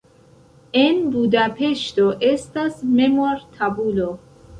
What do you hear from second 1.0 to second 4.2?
Budapeŝto estas memortabulo.